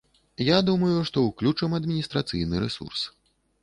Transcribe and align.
Я 0.47 0.57
думаю, 0.69 0.95
што 1.11 1.25
ўключым 1.27 1.79
адміністрацыйны 1.83 2.67
рэсурс. 2.69 3.11